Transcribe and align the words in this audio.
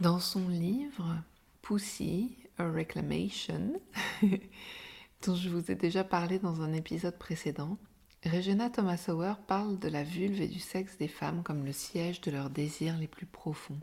Dans 0.00 0.20
son 0.20 0.46
livre 0.46 1.16
Pussy, 1.60 2.36
A 2.56 2.70
Reclamation, 2.70 3.80
dont 5.26 5.34
je 5.34 5.48
vous 5.48 5.72
ai 5.72 5.74
déjà 5.74 6.04
parlé 6.04 6.38
dans 6.38 6.62
un 6.62 6.72
épisode 6.72 7.18
précédent, 7.18 7.78
Regina 8.24 8.70
Thomas 8.70 9.06
Hauer 9.08 9.34
parle 9.48 9.76
de 9.80 9.88
la 9.88 10.04
vulve 10.04 10.40
et 10.40 10.46
du 10.46 10.60
sexe 10.60 10.96
des 10.98 11.08
femmes 11.08 11.42
comme 11.42 11.64
le 11.64 11.72
siège 11.72 12.20
de 12.20 12.30
leurs 12.30 12.48
désirs 12.48 12.96
les 12.96 13.08
plus 13.08 13.26
profonds. 13.26 13.80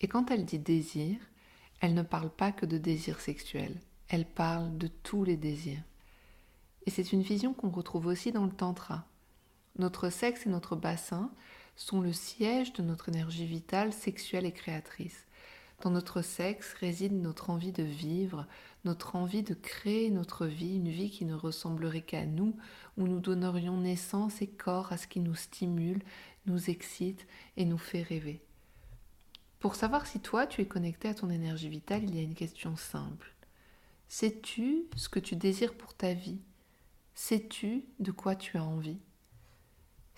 Et 0.00 0.08
quand 0.08 0.32
elle 0.32 0.44
dit 0.44 0.58
désir, 0.58 1.18
elle 1.80 1.94
ne 1.94 2.02
parle 2.02 2.30
pas 2.30 2.50
que 2.50 2.66
de 2.66 2.78
désir 2.78 3.20
sexuel, 3.20 3.80
elle 4.08 4.26
parle 4.26 4.76
de 4.76 4.88
tous 4.88 5.22
les 5.22 5.36
désirs. 5.36 5.84
Et 6.84 6.90
c'est 6.90 7.12
une 7.12 7.22
vision 7.22 7.54
qu'on 7.54 7.70
retrouve 7.70 8.06
aussi 8.06 8.32
dans 8.32 8.44
le 8.44 8.50
Tantra. 8.50 9.06
Notre 9.78 10.10
sexe 10.10 10.46
et 10.46 10.50
notre 10.50 10.74
bassin 10.74 11.30
sont 11.76 12.00
le 12.00 12.12
siège 12.12 12.72
de 12.72 12.82
notre 12.82 13.08
énergie 13.08 13.46
vitale, 13.46 13.92
sexuelle 13.92 14.46
et 14.46 14.52
créatrice. 14.52 15.26
Dans 15.82 15.90
notre 15.90 16.22
sexe 16.22 16.74
réside 16.74 17.12
notre 17.12 17.50
envie 17.50 17.72
de 17.72 17.82
vivre, 17.82 18.46
notre 18.84 19.16
envie 19.16 19.42
de 19.42 19.54
créer 19.54 20.10
notre 20.10 20.46
vie, 20.46 20.76
une 20.76 20.90
vie 20.90 21.10
qui 21.10 21.24
ne 21.24 21.34
ressemblerait 21.34 22.02
qu'à 22.02 22.24
nous, 22.24 22.56
où 22.96 23.08
nous 23.08 23.18
donnerions 23.18 23.78
naissance 23.78 24.42
et 24.42 24.46
corps 24.46 24.92
à 24.92 24.96
ce 24.96 25.08
qui 25.08 25.18
nous 25.18 25.34
stimule, 25.34 26.02
nous 26.46 26.70
excite 26.70 27.26
et 27.56 27.64
nous 27.64 27.78
fait 27.78 28.02
rêver. 28.02 28.40
Pour 29.58 29.74
savoir 29.74 30.06
si 30.06 30.20
toi 30.20 30.46
tu 30.46 30.60
es 30.60 30.66
connecté 30.66 31.08
à 31.08 31.14
ton 31.14 31.30
énergie 31.30 31.68
vitale, 31.68 32.04
il 32.04 32.14
y 32.14 32.18
a 32.18 32.22
une 32.22 32.34
question 32.34 32.76
simple. 32.76 33.34
Sais-tu 34.08 34.84
ce 34.96 35.08
que 35.08 35.20
tu 35.20 35.36
désires 35.36 35.74
pour 35.74 35.94
ta 35.94 36.14
vie? 36.14 36.40
Sais-tu 37.14 37.84
de 37.98 38.10
quoi 38.12 38.36
tu 38.36 38.56
as 38.56 38.64
envie? 38.64 38.98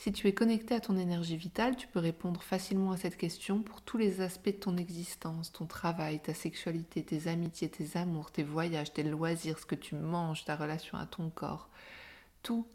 Si 0.05 0.13
tu 0.13 0.29
es 0.29 0.35
connecté 0.35 0.75
à 0.75 0.81
ton 0.81 0.99
énergie 0.99 1.39
vitale, 1.39 1.77
tu 1.77 1.87
peux 1.87 1.99
répondre 1.99 2.43
facilement 2.43 2.93
à 2.93 2.99
cette 2.99 3.17
question 3.17 3.63
pour 3.63 3.81
tous 3.81 3.97
les 3.97 4.21
aspects 4.21 4.51
de 4.51 4.51
ton 4.51 4.77
existence, 4.77 5.51
ton 5.51 5.65
travail, 5.65 6.21
ta 6.21 6.35
sexualité, 6.35 7.03
tes 7.03 7.27
amitiés, 7.27 7.71
tes 7.71 7.97
amours, 7.97 8.31
tes 8.31 8.43
voyages, 8.43 8.93
tes 8.93 9.03
loisirs, 9.03 9.59
ce 9.59 9.65
que 9.65 9.75
tu 9.75 9.95
manges, 9.95 10.45
ta 10.45 10.57
relation 10.57 10.99
à 10.99 11.07
ton 11.07 11.31
corps. 11.31 11.71
Tout. 12.43 12.67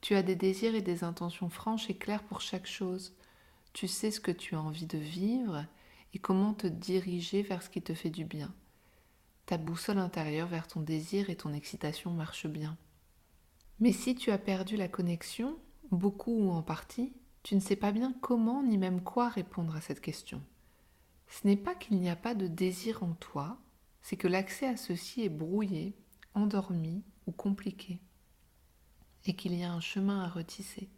Tu 0.00 0.14
as 0.14 0.22
des 0.22 0.36
désirs 0.36 0.76
et 0.76 0.80
des 0.80 1.02
intentions 1.02 1.48
franches 1.48 1.90
et 1.90 1.96
claires 1.96 2.22
pour 2.22 2.40
chaque 2.40 2.68
chose. 2.68 3.16
Tu 3.72 3.88
sais 3.88 4.12
ce 4.12 4.20
que 4.20 4.30
tu 4.30 4.54
as 4.54 4.60
envie 4.60 4.86
de 4.86 4.96
vivre 4.96 5.66
et 6.14 6.20
comment 6.20 6.54
te 6.54 6.68
diriger 6.68 7.42
vers 7.42 7.64
ce 7.64 7.68
qui 7.68 7.82
te 7.82 7.94
fait 7.94 8.10
du 8.10 8.24
bien. 8.24 8.54
Ta 9.46 9.56
boussole 9.56 9.98
intérieure 9.98 10.46
vers 10.46 10.68
ton 10.68 10.82
désir 10.82 11.30
et 11.30 11.36
ton 11.36 11.52
excitation 11.52 12.12
marche 12.12 12.46
bien. 12.46 12.76
Mais 13.80 13.90
si 13.90 14.14
tu 14.14 14.30
as 14.30 14.38
perdu 14.38 14.76
la 14.76 14.86
connexion, 14.86 15.58
beaucoup 15.90 16.32
ou 16.32 16.50
en 16.50 16.62
partie, 16.62 17.12
tu 17.42 17.54
ne 17.54 17.60
sais 17.60 17.76
pas 17.76 17.92
bien 17.92 18.14
comment 18.20 18.62
ni 18.62 18.78
même 18.78 19.02
quoi 19.02 19.28
répondre 19.28 19.74
à 19.76 19.80
cette 19.80 20.00
question. 20.00 20.42
Ce 21.28 21.46
n'est 21.46 21.56
pas 21.56 21.74
qu'il 21.74 21.98
n'y 21.98 22.10
a 22.10 22.16
pas 22.16 22.34
de 22.34 22.46
désir 22.46 23.02
en 23.02 23.12
toi, 23.14 23.58
c'est 24.02 24.16
que 24.16 24.28
l'accès 24.28 24.66
à 24.66 24.76
ceci 24.76 25.22
est 25.22 25.28
brouillé, 25.28 25.94
endormi 26.34 27.02
ou 27.26 27.32
compliqué, 27.32 28.00
et 29.26 29.34
qu'il 29.34 29.54
y 29.54 29.64
a 29.64 29.72
un 29.72 29.80
chemin 29.80 30.20
à 30.20 30.28
retisser. 30.28 30.88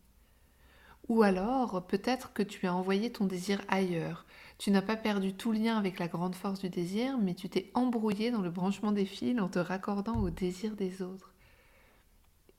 Ou 1.09 1.22
alors, 1.22 1.87
peut-être 1.88 2.32
que 2.32 2.43
tu 2.43 2.66
as 2.66 2.75
envoyé 2.75 3.10
ton 3.10 3.25
désir 3.25 3.60
ailleurs. 3.66 4.26
Tu 4.59 4.70
n'as 4.70 4.82
pas 4.82 4.97
perdu 4.97 5.34
tout 5.34 5.50
lien 5.50 5.76
avec 5.76 5.98
la 5.98 6.06
grande 6.06 6.37
force 6.37 6.60
du 6.60 6.69
désir, 6.69 7.19
mais 7.19 7.34
tu 7.34 7.48
t'es 7.48 7.70
embrouillé 7.75 8.31
dans 8.31 8.43
le 8.43 8.50
branchement 8.50 8.93
des 8.93 9.06
fils 9.06 9.41
en 9.41 9.48
te 9.48 9.59
raccordant 9.59 10.20
au 10.20 10.31
désir 10.31 10.76
des 10.76 11.03
autres. 11.03 11.34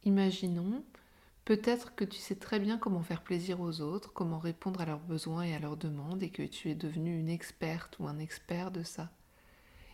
Imaginons 0.04 0.84
Peut-être 1.46 1.96
que 1.96 2.06
tu 2.06 2.18
sais 2.20 2.36
très 2.36 2.60
bien 2.60 2.78
comment 2.78 3.02
faire 3.02 3.24
plaisir 3.24 3.62
aux 3.62 3.82
autres, 3.82 4.14
comment 4.14 4.40
répondre 4.40 4.80
à 4.82 4.86
leurs 4.86 5.00
besoins 5.00 5.44
et 5.44 5.56
à 5.56 5.60
leurs 5.60 5.78
demandes, 5.78 6.22
et 6.22 6.30
que 6.30 6.44
tu 6.44 6.70
es 6.70 6.76
devenue 6.76 7.20
une 7.20 7.30
experte 7.30 7.98
ou 8.00 8.08
un 8.08 8.20
expert 8.20 8.72
de 8.72 8.84
ça. 8.84 9.10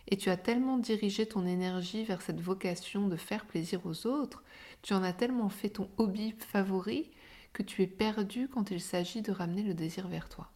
Et 0.08 0.16
tu 0.16 0.30
as 0.30 0.36
tellement 0.36 0.78
dirigé 0.78 1.26
ton 1.26 1.46
énergie 1.46 2.04
vers 2.04 2.22
cette 2.22 2.40
vocation 2.40 3.08
de 3.08 3.16
faire 3.16 3.46
plaisir 3.46 3.84
aux 3.86 4.06
autres, 4.06 4.42
tu 4.82 4.94
en 4.94 5.02
as 5.02 5.12
tellement 5.12 5.48
fait 5.48 5.70
ton 5.70 5.90
hobby 5.96 6.34
favori, 6.38 7.10
que 7.52 7.62
tu 7.62 7.82
es 7.82 7.86
perdu 7.86 8.48
quand 8.48 8.70
il 8.70 8.80
s'agit 8.80 9.22
de 9.22 9.32
ramener 9.32 9.62
le 9.62 9.74
désir 9.74 10.06
vers 10.06 10.28
toi. 10.28 10.50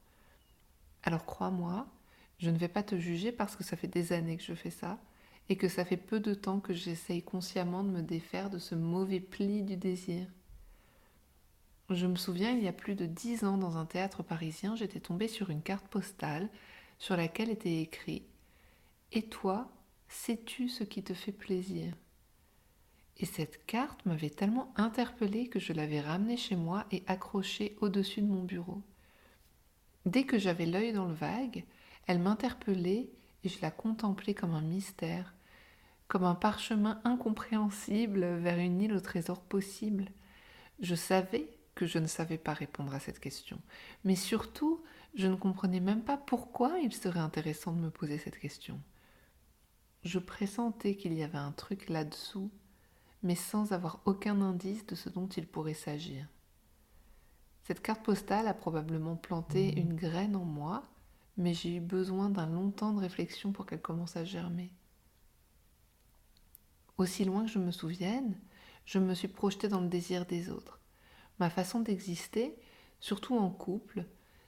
Alors 1.03 1.25
crois-moi, 1.25 1.87
je 2.39 2.51
ne 2.51 2.59
vais 2.59 2.69
pas 2.69 2.83
te 2.83 2.97
juger 2.97 3.33
parce 3.33 3.57
que 3.57 3.65
ça 3.65 3.77
fait 3.77 3.89
des 3.89 4.13
années 4.13 4.37
que 4.37 4.45
je 4.45 4.55
fais 4.55 4.71
ça, 4.71 4.99
et 5.49 5.57
que 5.57 5.69
ça 5.69 5.85
fait 5.85 5.97
peu 5.97 6.21
de 6.21 6.35
temps 6.35 6.61
que 6.61 6.75
j'essaye 6.75 7.23
consciemment 7.23 7.83
de 7.83 7.91
me 7.91 8.03
défaire 8.03 8.51
de 8.51 8.59
ce 8.59 8.75
mauvais 8.75 9.21
pli 9.21 9.63
du 9.63 9.77
désir. 9.77 10.27
Je 11.95 12.07
me 12.07 12.17
souviens, 12.17 12.53
il 12.53 12.63
y 12.63 12.69
a 12.69 12.73
plus 12.73 12.95
de 12.95 13.07
dix 13.07 13.45
ans, 13.45 13.59
dans 13.59 13.77
un 13.77 13.85
théâtre 13.85 14.23
parisien, 14.23 14.77
j'étais 14.77 15.01
tombée 15.01 15.29
sur 15.29 15.51
une 15.51 15.63
carte 15.63 15.87
postale 15.89 16.49
sur 16.99 17.17
laquelle 17.17 17.51
était 17.51 17.81
écrit 17.81 18.23
Et 19.13 19.23
toi, 19.23 19.71
sais-tu 20.09 20.69
ce 20.69 20.85
qui 20.85 21.03
te 21.03 21.13
fait 21.13 21.33
plaisir? 21.33 21.93
Et 23.19 23.27
cette 23.27 23.67
carte 23.67 24.07
m'avait 24.07 24.31
tellement 24.31 24.73
interpellée 24.77 25.49
que 25.49 25.61
je 25.61 25.73
l'avais 25.73 26.01
ramenée 26.01 26.37
chez 26.37 26.57
moi 26.57 26.87
et 26.91 27.03
accrochée 27.07 27.77
au-dessus 27.81 28.23
de 28.23 28.27
mon 28.27 28.43
bureau. 28.43 28.81
Dès 30.07 30.25
que 30.25 30.39
j'avais 30.39 30.67
l'œil 30.67 30.93
dans 30.93 31.07
le 31.07 31.15
vague, 31.15 31.65
elle 32.07 32.19
m'interpellait 32.19 33.11
et 33.45 33.49
je 33.49 33.61
la 33.61 33.71
contemplais 33.71 34.35
comme 34.35 34.55
un 34.55 34.63
mystère, 34.63 35.35
comme 36.09 36.25
un 36.25 36.35
parchemin 36.35 37.01
incompréhensible 37.05 38.25
vers 38.39 38.59
une 38.59 38.81
île 38.81 38.95
au 38.95 39.01
trésor 39.01 39.41
possible. 39.43 40.07
Je 40.81 40.95
savais 40.95 41.49
que 41.75 41.87
je 41.87 41.99
ne 41.99 42.07
savais 42.07 42.39
pas 42.39 42.53
répondre 42.53 42.95
à 42.95 43.01
cette 43.01 43.21
question. 43.21 43.59
Mais 44.05 44.17
surtout, 44.17 44.83
je 45.15 45.27
ne 45.27 45.37
comprenais 45.37 45.81
même 45.81 46.03
pas 46.03 46.17
pourquoi 46.17 46.79
il 46.81 46.93
serait 46.93 47.21
intéressant 47.21 47.73
de 47.73 47.81
me 47.81 47.91
poser 47.91 48.19
cette 48.19 48.39
question. 48.39 48.81
Je 50.05 50.19
pressentais 50.19 50.97
qu'il 50.97 51.15
y 51.15 51.23
avait 51.23 51.39
un 51.39 51.53
truc 51.53 51.89
là-dessous, 51.89 52.51
mais 53.23 53.37
sans 53.37 53.73
avoir 53.73 54.01
aucun 54.05 54.41
indice 54.41 54.85
de 54.87 54.95
ce 54.95 55.09
dont 55.09 55.29
il 55.29 55.47
pourrait 55.47 55.75
s'agir. 55.75 56.27
Cette 57.63 57.81
carte 57.81 58.03
postale 58.03 58.49
a 58.49 58.55
probablement 58.55 59.15
planté 59.15 59.79
une 59.79 59.95
graine 59.95 60.35
en 60.35 60.45
moi, 60.45 60.83
mais 61.37 61.55
j'ai 61.55 61.77
eu 61.77 61.81
besoin 61.81 62.29
d'un 62.29 62.47
long 62.47 62.71
temps 62.71 62.93
de 62.93 63.01
réflexion 63.01 63.53
pour 63.53 63.67
qu'elle 63.67 63.81
commence 63.81 64.17
à 64.17 64.25
germer. 64.25 64.73
Aussi 66.99 67.25
loin 67.25 67.45
que 67.45 67.51
je 67.51 67.59
me 67.59 67.71
souvienne, 67.71 68.39
je 68.85 68.99
me 68.99 69.15
suis 69.15 69.29
projetée 69.29 69.69
dans 69.69 69.81
le 69.81 69.89
désir 69.89 70.27
des 70.27 70.51
autres. 70.51 70.82
Ma 71.39 71.51
façon 71.51 71.81
d'exister, 71.81 72.55
surtout 73.01 73.37
en 73.37 73.51
couple, 73.51 74.05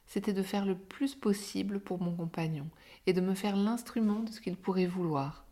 c'était 0.07 0.33
de 0.33 0.43
faire 0.43 0.67
le 0.67 0.77
plus 0.77 1.15
possible 1.15 1.81
pour 1.81 2.01
mon 2.01 2.15
compagnon 2.15 2.69
et 3.07 3.13
de 3.13 3.21
me 3.21 3.35
faire 3.35 3.57
l'instrument 3.57 4.21
de 4.21 4.31
ce 4.31 4.41
qu'il 4.41 4.57
pourrait 4.57 4.87
vouloir. 4.87 5.47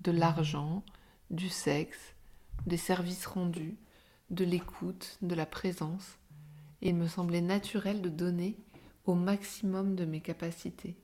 De 0.00 0.12
l'argent, 0.12 0.84
du 1.30 1.48
sexe, 1.48 2.14
des 2.66 2.76
services 2.76 3.26
rendus, 3.26 3.76
de 4.30 4.44
l'écoute, 4.44 5.18
de 5.22 5.34
la 5.34 5.46
présence. 5.46 6.18
Il 6.82 6.94
me 6.94 7.08
semblait 7.08 7.40
naturel 7.40 8.00
de 8.00 8.08
donner 8.08 8.56
au 9.04 9.14
maximum 9.14 9.96
de 9.96 10.04
mes 10.04 10.20
capacités. 10.20 10.96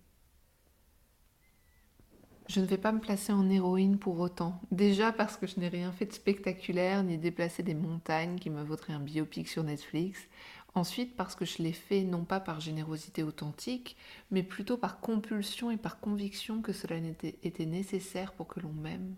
Je 2.48 2.60
ne 2.60 2.66
vais 2.66 2.78
pas 2.78 2.92
me 2.92 3.00
placer 3.00 3.32
en 3.32 3.50
héroïne 3.50 3.98
pour 3.98 4.20
autant. 4.20 4.60
Déjà 4.70 5.10
parce 5.10 5.36
que 5.36 5.48
je 5.48 5.58
n'ai 5.58 5.68
rien 5.68 5.90
fait 5.90 6.06
de 6.06 6.12
spectaculaire 6.12 7.02
ni 7.02 7.18
déplacé 7.18 7.64
des 7.64 7.74
montagnes 7.74 8.38
qui 8.38 8.50
me 8.50 8.62
vaudraient 8.62 8.92
un 8.92 9.00
biopic 9.00 9.48
sur 9.48 9.64
Netflix. 9.64 10.20
Ensuite 10.74 11.16
parce 11.16 11.34
que 11.34 11.44
je 11.44 11.62
l'ai 11.62 11.72
fait 11.72 12.04
non 12.04 12.24
pas 12.24 12.38
par 12.38 12.60
générosité 12.60 13.22
authentique, 13.24 13.96
mais 14.30 14.42
plutôt 14.42 14.76
par 14.76 15.00
compulsion 15.00 15.70
et 15.70 15.76
par 15.76 15.98
conviction 15.98 16.62
que 16.62 16.72
cela 16.72 16.96
était 17.42 17.66
nécessaire 17.66 18.32
pour 18.32 18.46
que 18.46 18.60
l'on 18.60 18.72
m'aime. 18.72 19.16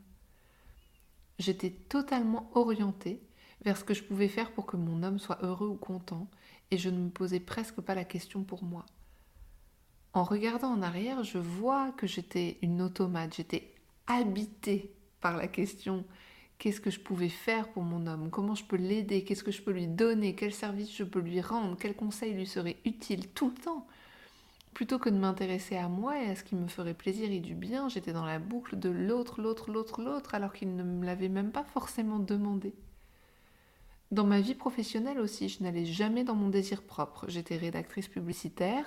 J'étais 1.39 1.71
totalement 1.71 2.51
orientée 2.55 3.21
vers 3.65 3.77
ce 3.77 3.85
que 3.85 3.95
je 3.95 4.05
pouvais 4.05 4.29
faire 4.29 4.53
pour 4.53 4.67
que 4.67 4.77
mon 4.77 5.03
homme 5.03 5.19
soit 5.19 5.45
heureux 5.45 5.69
ou 5.69 5.77
content, 5.77 6.29
et 6.71 6.79
je 6.79 6.91
ne 6.91 6.99
me 6.99 7.11
posais 7.11 7.41
presque 7.41 7.81
pas 7.81 7.95
la 7.95 8.05
question 8.05 8.43
pour 8.43 8.63
moi. 8.63 8.87
En 10.15 10.25
regardant 10.25 10.71
en 10.71 10.83
arrière, 10.83 11.23
je 11.23 11.39
vois 11.39 11.93
que 11.93 12.07
j'étais 12.07 12.59
une 12.63 12.83
automate, 12.83 13.35
j'étais 13.35 13.73
habitée 14.07 14.93
par 15.21 15.37
la 15.37 15.49
question 15.49 16.05
qu'est-ce 16.59 16.81
que 16.81 16.91
je 16.91 17.01
pouvais 17.01 17.29
faire 17.29 17.69
pour 17.69 17.83
mon 17.83 18.07
homme, 18.07 18.31
comment 18.31 18.55
je 18.55 18.65
peux 18.65 18.77
l'aider, 18.77 19.23
qu'est-ce 19.23 19.45
que 19.45 19.53
je 19.53 19.63
peux 19.63 19.71
lui 19.71 19.87
donner, 19.87 20.35
quel 20.35 20.53
service 20.53 20.95
je 20.95 21.05
peux 21.05 21.21
lui 21.21 21.41
rendre, 21.41 21.77
quel 21.79 21.95
conseil 21.95 22.33
lui 22.33 22.47
serait 22.47 22.77
utile 22.85 23.29
tout 23.29 23.49
le 23.49 23.55
temps? 23.55 23.87
Plutôt 24.75 24.99
que 24.99 25.09
de 25.09 25.17
m'intéresser 25.17 25.77
à 25.77 25.89
moi 25.89 26.23
et 26.23 26.31
à 26.31 26.37
ce 26.37 26.45
qui 26.45 26.55
me 26.55 26.69
ferait 26.69 26.95
plaisir 26.95 27.31
et 27.31 27.41
du 27.41 27.55
bien, 27.55 27.89
j'étais 27.89 28.13
dans 28.13 28.25
la 28.25 28.39
boucle 28.39 28.79
de 28.79 28.89
l'autre, 28.89 29.41
l'autre, 29.41 29.71
l'autre, 29.71 30.03
l'autre, 30.03 30.35
alors 30.35 30.53
qu'il 30.53 30.75
ne 30.75 30.83
me 30.83 31.05
l'avait 31.05 31.29
même 31.29 31.53
pas 31.53 31.65
forcément 31.65 32.19
demandé. 32.19 32.75
Dans 34.11 34.25
ma 34.25 34.41
vie 34.41 34.55
professionnelle 34.55 35.19
aussi, 35.19 35.49
je 35.49 35.63
n'allais 35.63 35.85
jamais 35.85 36.25
dans 36.25 36.35
mon 36.35 36.49
désir 36.49 36.83
propre. 36.83 37.27
J'étais 37.29 37.57
rédactrice 37.57 38.09
publicitaire, 38.09 38.85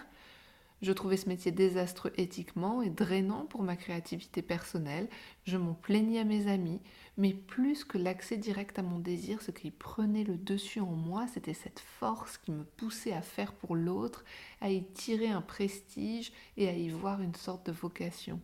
je 0.81 0.91
trouvais 0.91 1.17
ce 1.17 1.29
métier 1.29 1.51
désastreux 1.51 2.11
éthiquement 2.17 2.81
et 2.81 2.89
drainant 2.89 3.45
pour 3.45 3.61
ma 3.61 3.75
créativité 3.75 4.41
personnelle. 4.41 5.09
Je 5.43 5.57
m'en 5.57 5.75
plaignais 5.75 6.19
à 6.19 6.23
mes 6.23 6.47
amis, 6.47 6.81
mais 7.17 7.33
plus 7.33 7.83
que 7.83 7.99
l'accès 7.99 8.37
direct 8.37 8.79
à 8.79 8.81
mon 8.81 8.97
désir, 8.97 9.43
ce 9.43 9.51
qui 9.51 9.69
prenait 9.69 10.23
le 10.23 10.37
dessus 10.37 10.79
en 10.79 10.87
moi, 10.87 11.27
c'était 11.27 11.53
cette 11.53 11.79
force 11.79 12.39
qui 12.39 12.51
me 12.51 12.63
poussait 12.63 13.13
à 13.13 13.21
faire 13.21 13.53
pour 13.53 13.75
l'autre, 13.75 14.25
à 14.59 14.71
y 14.71 14.83
tirer 14.83 15.29
un 15.29 15.41
prestige 15.41 16.31
et 16.57 16.67
à 16.67 16.73
y 16.73 16.89
voir 16.89 17.21
une 17.21 17.35
sorte 17.35 17.67
de 17.67 17.71
vocation. 17.71 18.39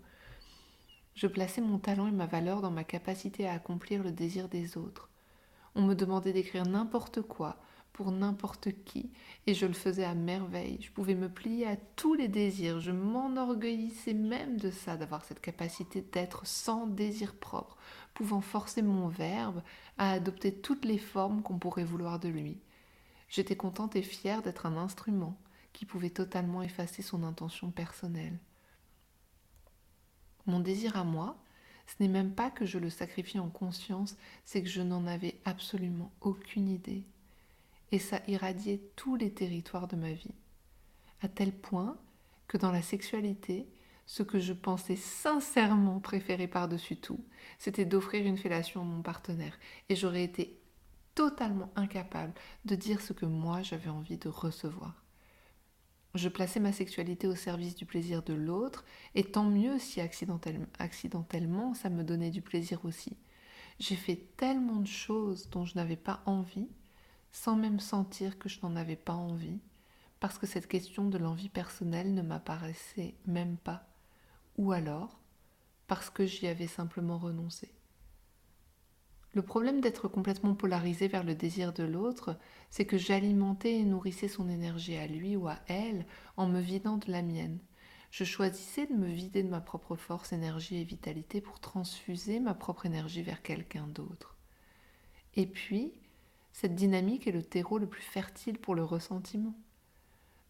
Je 1.15 1.25
plaçais 1.25 1.61
mon 1.61 1.79
talent 1.79 2.05
et 2.05 2.11
ma 2.11 2.27
valeur 2.27 2.61
dans 2.61 2.69
ma 2.69 2.83
capacité 2.83 3.47
à 3.47 3.53
accomplir 3.53 4.03
le 4.03 4.11
désir 4.11 4.47
des 4.47 4.77
autres. 4.77 5.09
On 5.73 5.81
me 5.81 5.95
demandait 5.95 6.33
d'écrire 6.33 6.67
n'importe 6.67 7.23
quoi, 7.23 7.57
pour 7.97 8.11
n'importe 8.11 8.69
qui, 8.85 9.09
et 9.47 9.55
je 9.55 9.65
le 9.65 9.73
faisais 9.73 10.03
à 10.03 10.13
merveille. 10.13 10.77
Je 10.81 10.91
pouvais 10.91 11.15
me 11.15 11.29
plier 11.29 11.65
à 11.65 11.75
tous 11.95 12.13
les 12.13 12.27
désirs, 12.27 12.79
je 12.79 12.91
m'enorgueillissais 12.91 14.13
même 14.13 14.57
de 14.57 14.69
ça, 14.69 14.97
d'avoir 14.97 15.25
cette 15.25 15.41
capacité 15.41 16.03
d'être 16.03 16.45
sans 16.45 16.85
désir 16.85 17.33
propre, 17.33 17.75
pouvant 18.13 18.39
forcer 18.39 18.83
mon 18.83 19.07
verbe 19.07 19.63
à 19.97 20.11
adopter 20.11 20.53
toutes 20.53 20.85
les 20.85 20.99
formes 20.99 21.41
qu'on 21.41 21.57
pourrait 21.57 21.85
vouloir 21.85 22.19
de 22.19 22.29
lui. 22.29 22.59
J'étais 23.29 23.55
contente 23.55 23.95
et 23.95 24.03
fière 24.03 24.43
d'être 24.43 24.67
un 24.67 24.77
instrument 24.77 25.35
qui 25.73 25.85
pouvait 25.85 26.11
totalement 26.11 26.61
effacer 26.61 27.01
son 27.01 27.23
intention 27.23 27.71
personnelle. 27.71 28.37
Mon 30.45 30.59
désir 30.59 30.97
à 30.97 31.03
moi, 31.03 31.35
ce 31.87 31.95
n'est 31.99 32.09
même 32.09 32.35
pas 32.35 32.51
que 32.51 32.67
je 32.67 32.77
le 32.77 32.91
sacrifie 32.91 33.39
en 33.39 33.49
conscience, 33.49 34.17
c'est 34.45 34.61
que 34.61 34.69
je 34.69 34.83
n'en 34.83 35.07
avais 35.07 35.41
absolument 35.45 36.11
aucune 36.21 36.69
idée 36.69 37.07
et 37.91 37.99
ça 37.99 38.21
irradiait 38.27 38.81
tous 38.95 39.15
les 39.15 39.33
territoires 39.33 39.87
de 39.87 39.95
ma 39.95 40.11
vie, 40.11 40.35
à 41.21 41.27
tel 41.27 41.51
point 41.51 41.97
que 42.47 42.57
dans 42.57 42.71
la 42.71 42.81
sexualité, 42.81 43.67
ce 44.05 44.23
que 44.23 44.39
je 44.39 44.53
pensais 44.53 44.95
sincèrement 44.95 45.99
préférer 45.99 46.47
par-dessus 46.47 46.97
tout, 46.97 47.23
c'était 47.59 47.85
d'offrir 47.85 48.25
une 48.25 48.37
fellation 48.37 48.81
à 48.81 48.85
mon 48.85 49.01
partenaire, 49.01 49.57
et 49.89 49.95
j'aurais 49.95 50.23
été 50.23 50.59
totalement 51.13 51.71
incapable 51.75 52.33
de 52.65 52.75
dire 52.75 53.01
ce 53.01 53.11
que 53.11 53.25
moi 53.25 53.63
j'avais 53.63 53.89
envie 53.89 54.17
de 54.17 54.29
recevoir. 54.29 55.03
Je 56.15 56.29
plaçais 56.29 56.59
ma 56.59 56.71
sexualité 56.71 57.27
au 57.27 57.35
service 57.35 57.75
du 57.75 57.85
plaisir 57.85 58.23
de 58.23 58.33
l'autre, 58.33 58.85
et 59.13 59.23
tant 59.23 59.43
mieux 59.49 59.77
si 59.77 59.99
accidentellement 59.99 61.73
ça 61.73 61.89
me 61.89 62.03
donnait 62.03 62.31
du 62.31 62.41
plaisir 62.41 62.85
aussi. 62.85 63.17
J'ai 63.79 63.95
fait 63.95 64.27
tellement 64.37 64.79
de 64.79 64.87
choses 64.87 65.49
dont 65.49 65.65
je 65.65 65.75
n'avais 65.75 65.97
pas 65.97 66.23
envie 66.25 66.69
sans 67.37 67.55
même 67.55 67.79
sentir 67.79 68.39
que 68.39 68.49
je 68.49 68.59
n'en 68.63 68.75
avais 68.75 68.95
pas 68.95 69.13
envie, 69.13 69.59
parce 70.19 70.39
que 70.39 70.47
cette 70.47 70.67
question 70.67 71.07
de 71.07 71.19
l'envie 71.19 71.49
personnelle 71.49 72.15
ne 72.15 72.23
m'apparaissait 72.23 73.15
même 73.27 73.57
pas, 73.57 73.87
ou 74.57 74.71
alors 74.71 75.19
parce 75.85 76.09
que 76.09 76.25
j'y 76.25 76.47
avais 76.47 76.67
simplement 76.67 77.19
renoncé. 77.19 77.71
Le 79.33 79.43
problème 79.43 79.81
d'être 79.81 80.07
complètement 80.07 80.55
polarisé 80.55 81.07
vers 81.07 81.23
le 81.23 81.35
désir 81.35 81.73
de 81.73 81.83
l'autre, 81.83 82.39
c'est 82.71 82.85
que 82.85 82.97
j'alimentais 82.97 83.75
et 83.75 83.85
nourrissais 83.85 84.27
son 84.27 84.49
énergie 84.49 84.97
à 84.97 85.05
lui 85.05 85.35
ou 85.35 85.47
à 85.47 85.59
elle 85.67 86.07
en 86.37 86.47
me 86.47 86.59
vidant 86.59 86.97
de 86.97 87.11
la 87.11 87.21
mienne. 87.21 87.59
Je 88.09 88.23
choisissais 88.23 88.87
de 88.87 88.95
me 88.95 89.07
vider 89.07 89.43
de 89.43 89.49
ma 89.49 89.61
propre 89.61 89.95
force, 89.95 90.33
énergie 90.33 90.77
et 90.77 90.83
vitalité 90.83 91.39
pour 91.39 91.59
transfuser 91.59 92.39
ma 92.39 92.55
propre 92.55 92.87
énergie 92.87 93.21
vers 93.21 93.43
quelqu'un 93.43 93.85
d'autre. 93.85 94.35
Et 95.35 95.45
puis, 95.45 95.93
cette 96.59 96.73
dynamique 96.73 97.27
est 97.27 97.31
le 97.31 97.43
terreau 97.43 97.77
le 97.77 97.85
plus 97.85 98.01
fertile 98.01 98.57
pour 98.57 98.73
le 98.73 98.83
ressentiment. 98.83 99.53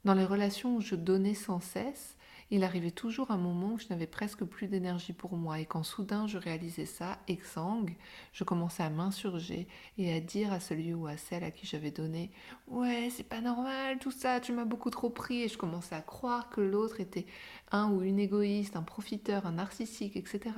Dans 0.05 0.13
les 0.13 0.23
relations 0.23 0.77
où 0.77 0.79
je 0.79 0.95
donnais 0.95 1.33
sans 1.33 1.59
cesse, 1.59 2.15
il 2.49 2.63
arrivait 2.63 2.91
toujours 2.91 3.29
un 3.29 3.37
moment 3.37 3.73
où 3.73 3.77
je 3.77 3.89
n'avais 3.89 4.07
presque 4.07 4.45
plus 4.45 4.67
d'énergie 4.67 5.11
pour 5.11 5.35
moi 5.35 5.59
et 5.59 5.65
quand 5.65 5.83
soudain 5.83 6.25
je 6.25 6.37
réalisais 6.37 6.85
ça, 6.85 7.19
exsangue, 7.27 7.97
je 8.31 8.45
commençais 8.45 8.83
à 8.83 8.89
m'insurger 8.89 9.67
et 9.97 10.13
à 10.13 10.21
dire 10.21 10.53
à 10.53 10.61
celui 10.61 10.93
ou 10.93 11.07
à 11.07 11.17
celle 11.17 11.43
à 11.43 11.51
qui 11.51 11.67
j'avais 11.67 11.91
donné 11.91 12.31
Ouais, 12.67 13.09
c'est 13.11 13.27
pas 13.27 13.41
normal 13.41 13.99
tout 13.99 14.11
ça, 14.11 14.39
tu 14.39 14.53
m'as 14.53 14.63
beaucoup 14.63 14.91
trop 14.91 15.09
pris 15.09 15.41
et 15.41 15.49
je 15.49 15.57
commençais 15.57 15.95
à 15.95 16.01
croire 16.01 16.49
que 16.49 16.61
l'autre 16.61 17.01
était 17.01 17.25
un 17.73 17.91
ou 17.91 18.01
une 18.01 18.19
égoïste, 18.19 18.77
un 18.77 18.81
profiteur, 18.81 19.45
un 19.45 19.51
narcissique, 19.51 20.15
etc. 20.15 20.55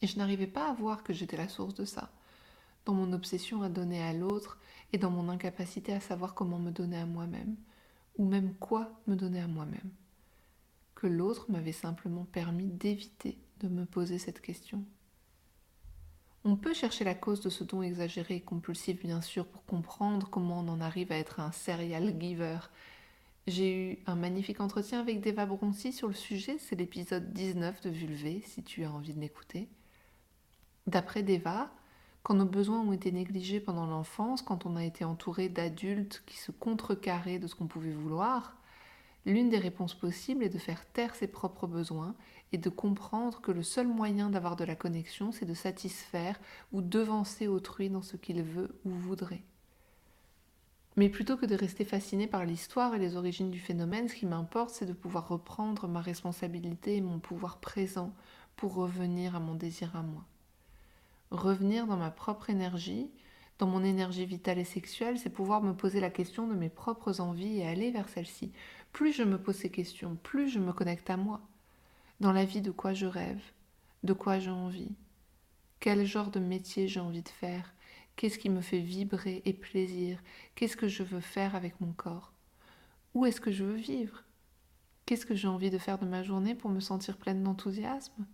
Et 0.00 0.06
je 0.06 0.16
n'arrivais 0.16 0.46
pas 0.46 0.70
à 0.70 0.72
voir 0.72 1.02
que 1.02 1.12
j'étais 1.12 1.36
la 1.36 1.48
source 1.50 1.74
de 1.74 1.84
ça 1.84 2.10
dans 2.84 2.94
mon 2.94 3.12
obsession 3.12 3.62
à 3.62 3.68
donner 3.68 4.02
à 4.02 4.12
l'autre 4.12 4.58
et 4.92 4.98
dans 4.98 5.10
mon 5.10 5.28
incapacité 5.28 5.92
à 5.92 6.00
savoir 6.00 6.34
comment 6.34 6.58
me 6.58 6.70
donner 6.70 6.98
à 6.98 7.06
moi-même, 7.06 7.56
ou 8.16 8.26
même 8.26 8.54
quoi 8.54 8.92
me 9.06 9.16
donner 9.16 9.40
à 9.40 9.48
moi-même. 9.48 9.90
Que 10.94 11.06
l'autre 11.06 11.46
m'avait 11.50 11.72
simplement 11.72 12.24
permis 12.24 12.68
d'éviter 12.68 13.38
de 13.60 13.68
me 13.68 13.84
poser 13.84 14.18
cette 14.18 14.40
question. 14.40 14.84
On 16.44 16.56
peut 16.56 16.74
chercher 16.74 17.04
la 17.04 17.14
cause 17.14 17.40
de 17.40 17.48
ce 17.48 17.64
don 17.64 17.82
exagéré 17.82 18.36
et 18.36 18.40
compulsif, 18.40 19.00
bien 19.00 19.22
sûr, 19.22 19.46
pour 19.46 19.64
comprendre 19.64 20.28
comment 20.28 20.60
on 20.60 20.68
en 20.68 20.80
arrive 20.80 21.10
à 21.10 21.16
être 21.16 21.40
un 21.40 21.52
serial 21.52 22.14
giver. 22.20 22.58
J'ai 23.46 23.92
eu 23.92 23.98
un 24.06 24.14
magnifique 24.14 24.60
entretien 24.60 25.00
avec 25.00 25.20
Deva 25.22 25.46
Bronsi 25.46 25.92
sur 25.92 26.08
le 26.08 26.14
sujet, 26.14 26.58
c'est 26.58 26.76
l'épisode 26.76 27.32
19 27.32 27.80
de 27.80 27.90
Vulvé, 27.90 28.42
si 28.46 28.62
tu 28.62 28.84
as 28.84 28.92
envie 28.92 29.14
de 29.14 29.20
l'écouter. 29.20 29.68
D'après 30.86 31.22
Deva, 31.22 31.70
quand 32.24 32.34
nos 32.34 32.46
besoins 32.46 32.80
ont 32.80 32.92
été 32.92 33.12
négligés 33.12 33.60
pendant 33.60 33.86
l'enfance, 33.86 34.40
quand 34.40 34.64
on 34.64 34.76
a 34.76 34.84
été 34.84 35.04
entouré 35.04 35.50
d'adultes 35.50 36.22
qui 36.24 36.38
se 36.38 36.50
contrecarraient 36.52 37.38
de 37.38 37.46
ce 37.46 37.54
qu'on 37.54 37.66
pouvait 37.66 37.92
vouloir, 37.92 38.56
l'une 39.26 39.50
des 39.50 39.58
réponses 39.58 39.94
possibles 39.94 40.42
est 40.42 40.48
de 40.48 40.58
faire 40.58 40.86
taire 40.86 41.14
ses 41.14 41.26
propres 41.26 41.66
besoins 41.66 42.14
et 42.52 42.56
de 42.56 42.70
comprendre 42.70 43.42
que 43.42 43.52
le 43.52 43.62
seul 43.62 43.86
moyen 43.86 44.30
d'avoir 44.30 44.56
de 44.56 44.64
la 44.64 44.74
connexion, 44.74 45.32
c'est 45.32 45.44
de 45.44 45.52
satisfaire 45.52 46.40
ou 46.72 46.80
devancer 46.80 47.46
autrui 47.46 47.90
dans 47.90 48.02
ce 48.02 48.16
qu'il 48.16 48.42
veut 48.42 48.74
ou 48.86 48.90
voudrait. 48.90 49.42
Mais 50.96 51.10
plutôt 51.10 51.36
que 51.36 51.44
de 51.44 51.54
rester 51.54 51.84
fasciné 51.84 52.26
par 52.26 52.46
l'histoire 52.46 52.94
et 52.94 52.98
les 52.98 53.16
origines 53.16 53.50
du 53.50 53.60
phénomène, 53.60 54.08
ce 54.08 54.14
qui 54.14 54.24
m'importe, 54.24 54.70
c'est 54.70 54.86
de 54.86 54.94
pouvoir 54.94 55.28
reprendre 55.28 55.88
ma 55.88 56.00
responsabilité 56.00 56.96
et 56.96 57.02
mon 57.02 57.18
pouvoir 57.18 57.58
présent 57.58 58.14
pour 58.56 58.74
revenir 58.76 59.36
à 59.36 59.40
mon 59.40 59.56
désir 59.56 59.94
à 59.94 60.02
moi 60.02 60.24
revenir 61.34 61.86
dans 61.86 61.96
ma 61.96 62.10
propre 62.10 62.50
énergie, 62.50 63.10
dans 63.58 63.66
mon 63.66 63.84
énergie 63.84 64.26
vitale 64.26 64.58
et 64.58 64.64
sexuelle, 64.64 65.18
c'est 65.18 65.30
pouvoir 65.30 65.62
me 65.62 65.74
poser 65.74 66.00
la 66.00 66.10
question 66.10 66.48
de 66.48 66.54
mes 66.54 66.68
propres 66.68 67.20
envies 67.20 67.58
et 67.58 67.66
aller 67.66 67.90
vers 67.90 68.08
celles-ci. 68.08 68.52
Plus 68.92 69.12
je 69.12 69.22
me 69.22 69.38
pose 69.38 69.56
ces 69.56 69.70
questions, 69.70 70.16
plus 70.22 70.48
je 70.48 70.58
me 70.58 70.72
connecte 70.72 71.08
à 71.10 71.16
moi. 71.16 71.40
Dans 72.20 72.32
la 72.32 72.44
vie, 72.44 72.62
de 72.62 72.70
quoi 72.70 72.94
je 72.94 73.06
rêve, 73.06 73.42
de 74.02 74.12
quoi 74.12 74.38
j'ai 74.38 74.50
envie, 74.50 74.92
quel 75.80 76.04
genre 76.06 76.30
de 76.30 76.40
métier 76.40 76.88
j'ai 76.88 77.00
envie 77.00 77.22
de 77.22 77.28
faire, 77.28 77.74
qu'est-ce 78.16 78.38
qui 78.38 78.50
me 78.50 78.60
fait 78.60 78.78
vibrer 78.78 79.42
et 79.44 79.52
plaisir, 79.52 80.20
qu'est-ce 80.54 80.76
que 80.76 80.88
je 80.88 81.02
veux 81.02 81.20
faire 81.20 81.54
avec 81.54 81.80
mon 81.80 81.92
corps, 81.92 82.32
où 83.14 83.26
est-ce 83.26 83.40
que 83.40 83.52
je 83.52 83.64
veux 83.64 83.76
vivre, 83.76 84.24
qu'est-ce 85.06 85.26
que 85.26 85.34
j'ai 85.34 85.48
envie 85.48 85.70
de 85.70 85.78
faire 85.78 85.98
de 85.98 86.06
ma 86.06 86.22
journée 86.22 86.54
pour 86.54 86.70
me 86.70 86.80
sentir 86.80 87.16
pleine 87.16 87.42
d'enthousiasme 87.42 88.26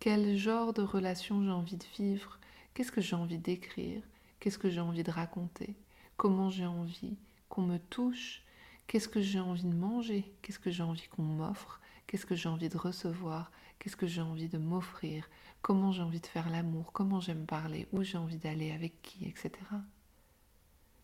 quel 0.00 0.36
genre 0.36 0.72
de 0.72 0.82
relation 0.82 1.42
j'ai 1.42 1.50
envie 1.50 1.76
de 1.76 1.84
vivre 1.96 2.38
Qu'est-ce 2.72 2.92
que 2.92 3.00
j'ai 3.00 3.16
envie 3.16 3.38
d'écrire 3.38 4.00
Qu'est-ce 4.38 4.58
que 4.58 4.70
j'ai 4.70 4.80
envie 4.80 5.02
de 5.02 5.10
raconter 5.10 5.74
Comment 6.16 6.50
j'ai 6.50 6.66
envie 6.66 7.16
qu'on 7.48 7.62
me 7.62 7.78
touche 7.78 8.44
Qu'est-ce 8.86 9.08
que 9.08 9.20
j'ai 9.20 9.40
envie 9.40 9.64
de 9.64 9.74
manger 9.74 10.32
Qu'est-ce 10.40 10.60
que 10.60 10.70
j'ai 10.70 10.84
envie 10.84 11.08
qu'on 11.08 11.22
m'offre 11.22 11.80
Qu'est-ce 12.06 12.26
que 12.26 12.36
j'ai 12.36 12.48
envie 12.48 12.68
de 12.68 12.78
recevoir 12.78 13.50
Qu'est-ce 13.80 13.96
que 13.96 14.06
j'ai 14.06 14.22
envie 14.22 14.48
de 14.48 14.58
m'offrir 14.58 15.28
Comment 15.62 15.90
j'ai 15.90 16.02
envie 16.02 16.20
de 16.20 16.26
faire 16.26 16.48
l'amour 16.48 16.92
Comment 16.92 17.18
j'aime 17.18 17.44
parler 17.44 17.88
Où 17.92 18.04
j'ai 18.04 18.18
envie 18.18 18.38
d'aller 18.38 18.70
Avec 18.70 19.02
qui 19.02 19.24
Etc. 19.26 19.50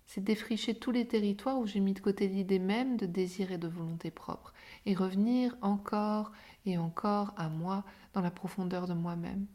C'est 0.07 0.23
défricher 0.23 0.75
tous 0.75 0.91
les 0.91 1.07
territoires 1.07 1.59
où 1.59 1.67
j'ai 1.67 1.81
mis 1.81 1.95
de 1.95 2.01
côté 2.01 2.29
l'idée 2.29 2.59
même 2.59 2.97
de 2.97 3.07
désir 3.07 3.53
et 3.53 3.59
de 3.59 3.69
volonté 3.69 4.11
propre 4.11 4.53
et 4.87 4.95
revenir 4.95 5.57
encore 5.63 6.31
et 6.67 6.79
encore 6.79 7.33
à 7.37 7.49
moi 7.49 7.85
dans 8.13 8.21
la 8.21 8.31
profondeur 8.31 8.87
de 8.87 8.95
moi-même. 8.95 9.47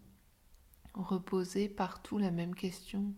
Reposer 0.94 1.70
partout 1.70 2.18
la 2.18 2.32
même 2.32 2.56
question. 2.56 3.14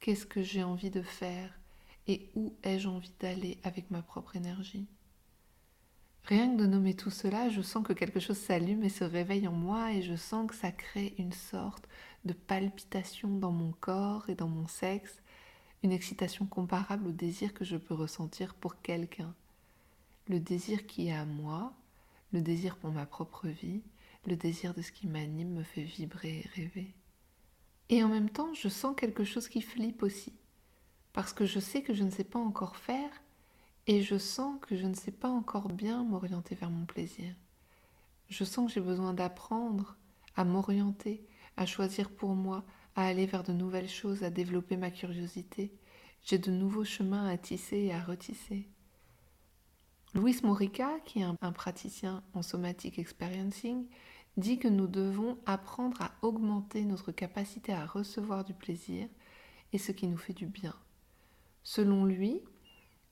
Qu'est-ce 0.00 0.26
que 0.26 0.42
j'ai 0.42 0.62
envie 0.62 0.90
de 0.90 1.02
faire 1.02 1.58
et 2.06 2.30
où 2.34 2.54
ai-je 2.62 2.88
envie 2.88 3.12
d'aller 3.20 3.58
avec 3.62 3.90
ma 3.90 4.02
propre 4.02 4.36
énergie? 4.36 4.86
Rien 6.24 6.54
que 6.54 6.62
de 6.62 6.66
nommer 6.66 6.94
tout 6.94 7.10
cela, 7.10 7.48
je 7.48 7.62
sens 7.62 7.84
que 7.84 7.92
quelque 7.92 8.20
chose 8.20 8.38
s'allume 8.38 8.84
et 8.84 8.88
se 8.88 9.04
réveille 9.04 9.48
en 9.48 9.52
moi 9.52 9.92
et 9.92 10.02
je 10.02 10.16
sens 10.16 10.48
que 10.48 10.54
ça 10.54 10.70
crée 10.70 11.14
une 11.18 11.32
sorte 11.32 11.88
de 12.24 12.32
palpitation 12.32 13.28
dans 13.28 13.52
mon 13.52 13.72
corps 13.72 14.28
et 14.28 14.34
dans 14.34 14.48
mon 14.48 14.66
sexe, 14.66 15.22
une 15.82 15.92
excitation 15.92 16.46
comparable 16.46 17.08
au 17.08 17.12
désir 17.12 17.54
que 17.54 17.64
je 17.64 17.76
peux 17.76 17.94
ressentir 17.94 18.54
pour 18.54 18.80
quelqu'un. 18.82 19.34
Le 20.28 20.38
désir 20.38 20.86
qui 20.86 21.08
est 21.08 21.14
à 21.14 21.24
moi, 21.24 21.72
le 22.32 22.42
désir 22.42 22.76
pour 22.76 22.90
ma 22.92 23.06
propre 23.06 23.48
vie, 23.48 23.82
le 24.26 24.36
désir 24.36 24.74
de 24.74 24.82
ce 24.82 24.92
qui 24.92 25.06
m'anime 25.06 25.54
me 25.54 25.62
fait 25.62 25.82
vibrer 25.82 26.40
et 26.44 26.48
rêver. 26.54 26.94
Et 27.88 28.04
en 28.04 28.08
même 28.08 28.30
temps, 28.30 28.52
je 28.54 28.68
sens 28.68 28.94
quelque 28.96 29.24
chose 29.24 29.48
qui 29.48 29.62
flippe 29.62 30.02
aussi, 30.02 30.32
parce 31.12 31.32
que 31.32 31.46
je 31.46 31.58
sais 31.58 31.82
que 31.82 31.94
je 31.94 32.04
ne 32.04 32.10
sais 32.10 32.24
pas 32.24 32.38
encore 32.38 32.76
faire 32.76 33.10
et 33.86 34.02
je 34.02 34.18
sens 34.18 34.60
que 34.60 34.76
je 34.76 34.86
ne 34.86 34.94
sais 34.94 35.10
pas 35.10 35.30
encore 35.30 35.68
bien 35.68 36.04
m'orienter 36.04 36.54
vers 36.54 36.70
mon 36.70 36.84
plaisir. 36.84 37.34
Je 38.28 38.44
sens 38.44 38.66
que 38.66 38.72
j'ai 38.74 38.80
besoin 38.80 39.14
d'apprendre 39.14 39.96
à 40.36 40.44
m'orienter, 40.44 41.26
à 41.56 41.66
choisir 41.66 42.10
pour 42.10 42.34
moi, 42.34 42.64
à 42.96 43.06
aller 43.06 43.26
vers 43.26 43.42
de 43.42 43.52
nouvelles 43.52 43.88
choses, 43.88 44.22
à 44.22 44.30
développer 44.30 44.76
ma 44.76 44.90
curiosité. 44.90 45.72
J'ai 46.22 46.38
de 46.38 46.50
nouveaux 46.50 46.84
chemins 46.84 47.26
à 47.28 47.36
tisser 47.36 47.78
et 47.78 47.94
à 47.94 48.02
retisser. 48.02 48.68
Louis 50.14 50.36
Morica, 50.42 50.90
qui 51.04 51.20
est 51.20 51.24
un, 51.24 51.52
praticien 51.52 52.22
en 52.34 52.42
somatic 52.42 52.98
experiencing, 52.98 53.86
dit 54.36 54.58
que 54.58 54.68
nous 54.68 54.88
devons 54.88 55.38
apprendre 55.46 56.02
à 56.02 56.12
augmenter 56.22 56.84
notre 56.84 57.12
capacité 57.12 57.72
à 57.72 57.86
recevoir 57.86 58.44
du 58.44 58.52
plaisir 58.52 59.08
et 59.72 59.78
ce 59.78 59.92
qui 59.92 60.08
nous 60.08 60.16
fait 60.16 60.32
du 60.32 60.46
bien. 60.46 60.74
Selon 61.62 62.04
lui, 62.04 62.40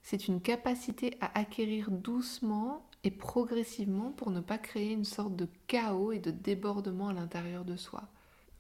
c'est 0.03 0.27
une 0.27 0.41
capacité 0.41 1.17
à 1.21 1.39
acquérir 1.39 1.91
doucement 1.91 2.85
et 3.05 3.11
progressivement 3.11 4.11
pour 4.11 4.31
ne 4.31 4.41
pas 4.41 4.59
créer 4.59 4.93
une 4.93 5.05
sorte 5.05 5.37
de 5.37 5.49
chaos 5.67 6.13
et 6.13 6.19
de 6.19 6.31
débordement 6.31 7.09
à 7.09 7.13
l'intérieur 7.13 7.65
de 7.65 7.77
soi. 7.77 8.09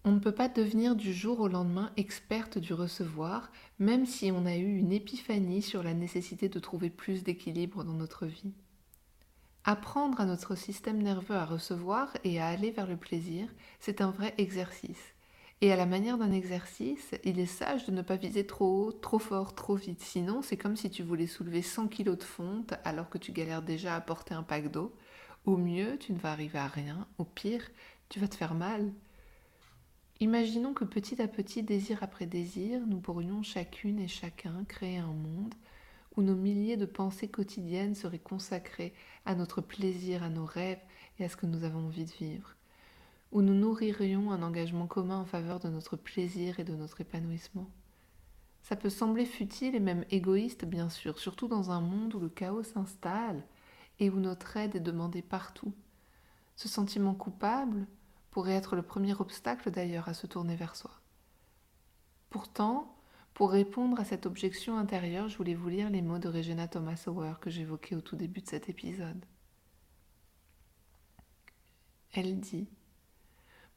On 0.04 0.12
ne 0.12 0.20
peut 0.20 0.32
pas 0.32 0.48
devenir 0.48 0.96
du 0.96 1.12
jour 1.12 1.40
au 1.40 1.48
lendemain 1.48 1.92
experte 1.96 2.58
du 2.58 2.72
recevoir, 2.72 3.50
même 3.78 4.06
si 4.06 4.30
on 4.32 4.46
a 4.46 4.56
eu 4.56 4.78
une 4.78 4.92
épiphanie 4.92 5.62
sur 5.62 5.82
la 5.82 5.92
nécessité 5.92 6.48
de 6.48 6.58
trouver 6.58 6.88
plus 6.88 7.24
d'équilibre 7.24 7.84
dans 7.84 7.94
notre 7.94 8.26
vie. 8.26 8.52
Apprendre 9.64 10.20
à 10.20 10.24
notre 10.24 10.54
système 10.54 11.02
nerveux 11.02 11.34
à 11.34 11.44
recevoir 11.44 12.16
et 12.24 12.40
à 12.40 12.46
aller 12.46 12.70
vers 12.70 12.86
le 12.86 12.96
plaisir, 12.96 13.48
c'est 13.80 14.00
un 14.00 14.10
vrai 14.10 14.32
exercice. 14.38 15.14
Et 15.60 15.72
à 15.72 15.76
la 15.76 15.86
manière 15.86 16.18
d'un 16.18 16.30
exercice, 16.30 17.10
il 17.24 17.40
est 17.40 17.46
sage 17.46 17.84
de 17.84 17.90
ne 17.90 18.02
pas 18.02 18.14
viser 18.14 18.46
trop 18.46 18.86
haut, 18.86 18.92
trop 18.92 19.18
fort, 19.18 19.56
trop 19.56 19.74
vite. 19.74 20.00
Sinon, 20.00 20.40
c'est 20.40 20.56
comme 20.56 20.76
si 20.76 20.88
tu 20.88 21.02
voulais 21.02 21.26
soulever 21.26 21.62
100 21.62 21.88
kg 21.88 22.16
de 22.16 22.22
fonte 22.22 22.74
alors 22.84 23.10
que 23.10 23.18
tu 23.18 23.32
galères 23.32 23.62
déjà 23.62 23.96
à 23.96 24.00
porter 24.00 24.34
un 24.34 24.44
pack 24.44 24.70
d'eau. 24.70 24.94
Au 25.44 25.56
mieux, 25.56 25.98
tu 25.98 26.12
ne 26.12 26.18
vas 26.18 26.30
arriver 26.30 26.60
à 26.60 26.68
rien. 26.68 27.08
Au 27.18 27.24
pire, 27.24 27.68
tu 28.08 28.20
vas 28.20 28.28
te 28.28 28.36
faire 28.36 28.54
mal. 28.54 28.92
Imaginons 30.20 30.75
que 30.75 30.84
petit 30.84 31.22
à 31.22 31.28
petit, 31.28 31.62
désir 31.62 32.02
après 32.02 32.26
désir, 32.26 32.84
nous 32.88 32.98
pourrions 32.98 33.44
chacune 33.44 34.00
et 34.00 34.08
chacun 34.08 34.64
créer 34.64 34.98
un 34.98 35.12
monde 35.12 35.54
où 36.16 36.22
nos 36.22 36.34
milliers 36.34 36.76
de 36.76 36.87
pensées 36.87 37.28
quotidiennes 37.28 37.94
seraient 37.94 38.18
consacrées 38.18 38.92
à 39.25 39.37
notre 39.37 39.60
plaisir, 39.60 40.25
à 40.25 40.28
nos 40.28 40.44
rêves 40.44 40.80
et 41.20 41.25
à 41.25 41.28
ce 41.28 41.37
que 41.37 41.46
nous 41.46 41.62
avons 41.62 41.87
envie 41.87 42.04
de 42.04 42.10
vivre, 42.10 42.56
où 43.30 43.42
nous 43.42 43.54
nourririons 43.54 44.32
un 44.32 44.42
engagement 44.42 44.88
commun 44.88 45.18
en 45.18 45.25
faveur 45.25 45.60
de 45.60 45.68
notre 45.68 45.96
plaisir 45.96 46.58
et 46.58 46.64
de 46.64 46.75
notre 46.75 47.00
épanouissement. 47.00 47.70
Ça 48.62 48.75
peut 48.75 48.90
sembler 48.90 49.25
futile 49.25 49.76
et 49.76 49.80
même 49.80 50.04
égoïste, 50.10 50.64
bien 50.64 50.88
sûr, 50.88 51.20
surtout 51.20 51.46
dans 51.46 51.70
un 51.70 51.80
monde 51.80 52.16
où 52.16 52.18
le 52.18 52.28
chaos 52.28 52.64
s'installe 52.64 53.44
et 54.00 54.10
où 54.10 54.18
notre 54.18 54.56
aide 54.56 54.75
est 54.75 54.80
demandée 54.80 55.22
partout. 55.22 55.72
Ce 56.56 56.66
sentiment 56.68 57.14
coupable, 57.14 57.87
pourrait 58.30 58.52
être 58.52 58.76
le 58.76 58.82
premier 58.82 59.14
obstacle 59.14 59.70
d'ailleurs 59.70 60.08
à 60.08 60.14
se 60.14 60.26
tourner 60.26 60.56
vers 60.56 60.76
soi. 60.76 60.92
Pourtant, 62.30 62.94
pour 63.35 63.50
répondre 63.50 64.00
à 64.00 64.04
cette 64.04 64.26
objection 64.26 64.76
intérieure, 64.76 65.28
je 65.28 65.37
voulais 65.37 65.54
vous 65.54 65.68
lire 65.68 65.90
les 65.90 66.02
mots 66.02 66.18
de 66.18 66.28
Regina 66.28 66.68
Thomas 66.68 67.04
Hauer 67.06 67.35
que 67.40 67.50
j'évoquais 67.50 67.94
au 67.94 68.00
tout 68.00 68.16
début 68.16 68.40
de 68.40 68.49
cet 68.49 68.68
épisode. 68.68 69.25
Elle 72.12 72.40
dit 72.40 72.68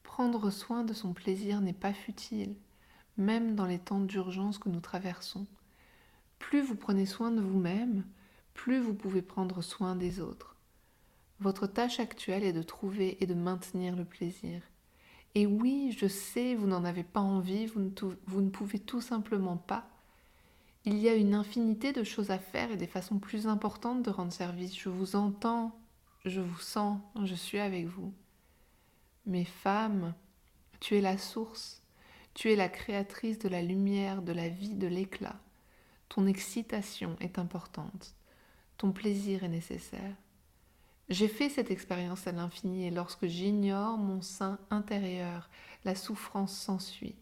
Prendre 0.02 0.50
soin 0.50 0.84
de 0.84 0.92
son 0.92 1.12
plaisir 1.12 1.60
n'est 1.60 1.72
pas 1.72 1.92
futile, 1.92 2.56
même 3.16 3.54
dans 3.54 3.66
les 3.66 3.78
temps 3.78 4.00
d'urgence 4.00 4.58
que 4.58 4.68
nous 4.68 4.80
traversons. 4.80 5.46
Plus 6.38 6.60
vous 6.60 6.76
prenez 6.76 7.06
soin 7.06 7.30
de 7.30 7.40
vous-même, 7.40 8.04
plus 8.54 8.80
vous 8.80 8.94
pouvez 8.94 9.22
prendre 9.22 9.62
soin 9.62 9.94
des 9.94 10.20
autres. 10.20 10.51
Votre 11.42 11.66
tâche 11.66 11.98
actuelle 11.98 12.44
est 12.44 12.52
de 12.52 12.62
trouver 12.62 13.16
et 13.20 13.26
de 13.26 13.34
maintenir 13.34 13.96
le 13.96 14.04
plaisir. 14.04 14.62
Et 15.34 15.44
oui, 15.44 15.92
je 15.98 16.06
sais, 16.06 16.54
vous 16.54 16.68
n'en 16.68 16.84
avez 16.84 17.02
pas 17.02 17.18
envie, 17.18 17.66
vous 17.66 17.80
ne, 17.80 18.48
pouvez 18.48 18.78
tout 18.78 19.00
simplement 19.00 19.56
pas. 19.56 19.88
Il 20.84 20.98
y 20.98 21.08
a 21.08 21.16
une 21.16 21.34
infinité 21.34 21.92
de 21.92 22.04
choses 22.04 22.30
à 22.30 22.38
faire 22.38 22.70
et 22.70 22.76
des 22.76 22.86
façons 22.86 23.18
plus 23.18 23.48
importantes 23.48 24.04
de 24.04 24.10
rendre 24.10 24.32
service. 24.32 24.78
Je 24.78 24.88
vous 24.88 25.16
entends, 25.16 25.76
je 26.24 26.40
vous 26.40 26.60
sens, 26.60 27.00
je 27.24 27.34
suis 27.34 27.58
avec 27.58 27.86
vous. 27.86 28.14
Mais 29.26 29.44
femme, 29.44 30.14
tu 30.78 30.96
es 30.96 31.00
la 31.00 31.18
source, 31.18 31.82
tu 32.34 32.52
es 32.52 32.56
la 32.56 32.68
créatrice 32.68 33.40
de 33.40 33.48
la 33.48 33.62
lumière, 33.62 34.22
de 34.22 34.32
la 34.32 34.48
vie, 34.48 34.76
de 34.76 34.86
l'éclat. 34.86 35.40
Ton 36.08 36.28
excitation 36.28 37.16
est 37.18 37.40
importante, 37.40 38.14
ton 38.78 38.92
plaisir 38.92 39.42
est 39.42 39.48
nécessaire. 39.48 40.14
J'ai 41.08 41.28
fait 41.28 41.48
cette 41.48 41.70
expérience 41.70 42.26
à 42.26 42.32
l'infini 42.32 42.86
et 42.86 42.90
lorsque 42.90 43.26
j'ignore 43.26 43.98
mon 43.98 44.22
sein 44.22 44.58
intérieur, 44.70 45.50
la 45.84 45.94
souffrance 45.94 46.56
s'ensuit. 46.56 47.16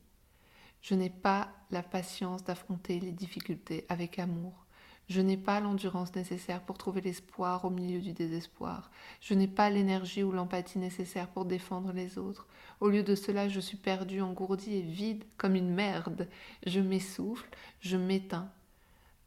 Je 0.82 0.94
n'ai 0.94 1.10
pas 1.10 1.50
la 1.70 1.82
patience 1.82 2.44
d'affronter 2.44 3.00
les 3.00 3.12
difficultés 3.12 3.84
avec 3.88 4.18
amour. 4.18 4.66
Je 5.08 5.20
n'ai 5.20 5.36
pas 5.36 5.58
l'endurance 5.58 6.14
nécessaire 6.14 6.62
pour 6.62 6.78
trouver 6.78 7.00
l'espoir 7.00 7.64
au 7.64 7.70
milieu 7.70 8.00
du 8.00 8.12
désespoir. 8.12 8.92
Je 9.20 9.34
n'ai 9.34 9.48
pas 9.48 9.68
l'énergie 9.68 10.22
ou 10.22 10.30
l'empathie 10.30 10.78
nécessaire 10.78 11.26
pour 11.28 11.46
défendre 11.46 11.92
les 11.92 12.16
autres. 12.16 12.46
Au 12.78 12.88
lieu 12.88 13.02
de 13.02 13.16
cela, 13.16 13.48
je 13.48 13.58
suis 13.58 13.76
perdue, 13.76 14.20
engourdie 14.20 14.76
et 14.76 14.82
vide 14.82 15.24
comme 15.36 15.56
une 15.56 15.74
merde. 15.74 16.28
Je 16.64 16.78
m'essouffle, 16.78 17.50
je 17.80 17.96
m'éteins. 17.96 18.52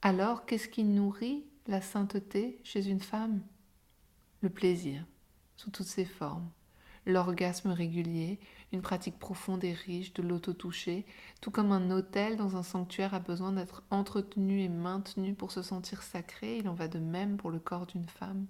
Alors, 0.02 0.46
qu'est-ce 0.46 0.70
qui 0.70 0.86
nourrit 0.86 1.44
la 1.68 1.82
sainteté 1.82 2.60
chez 2.64 2.88
une 2.88 3.02
femme? 3.02 3.42
Le 4.44 4.50
plaisir, 4.50 5.06
sous 5.56 5.72
toutes 5.72 5.88
ses 5.88 6.04
formes, 6.04 6.50
l'orgasme 7.06 7.72
régulier, 7.72 8.40
une 8.74 8.82
pratique 8.82 9.18
profonde 9.18 9.64
et 9.64 9.72
riche 9.72 10.14
de 10.14 10.22
l'auto-toucher, 10.22 11.06
tout 11.40 11.50
comme 11.50 11.72
un 11.72 11.92
hôtel 11.92 12.36
dans 12.36 12.58
un 12.58 12.64
sanctuaire 12.64 13.14
a 13.14 13.20
besoin 13.20 13.54
d'être 13.54 13.84
entretenu 13.90 14.62
et 14.62 14.70
maintenu 14.70 15.34
pour 15.34 15.54
se 15.54 15.62
sentir 15.62 16.04
sacré, 16.04 16.58
il 16.58 16.68
en 16.68 16.74
va 16.74 16.90
de 16.90 17.00
même 17.00 17.38
pour 17.38 17.52
le 17.52 17.60
corps 17.60 17.86
d'une 17.86 18.08
femme. 18.08 18.46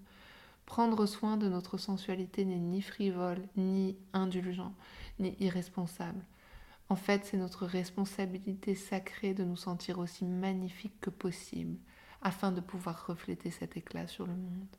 Prendre 0.65 1.05
soin 1.05 1.38
de 1.38 1.47
notre 1.47 1.77
sensualité 1.77 2.43
n'est 2.43 2.57
ni 2.57 2.81
frivole, 2.81 3.47
ni 3.55 3.95
indulgent, 4.13 4.73
ni 5.19 5.35
irresponsable. 5.39 6.25
En 6.89 6.95
fait, 6.95 7.25
c'est 7.25 7.38
notre 7.38 7.67
responsabilité 7.67 8.73
sacrée 8.73 9.35
de 9.35 9.43
nous 9.43 9.57
sentir 9.57 10.00
aussi 10.00 10.25
magnifiques 10.25 11.00
que 11.01 11.12
possible, 11.12 11.77
afin 12.23 12.51
de 12.51 12.62
pouvoir 12.62 13.05
refléter 13.05 13.51
cet 13.51 13.77
éclat 13.77 14.07
sur 14.07 14.25
le 14.25 14.33
monde. 14.33 14.75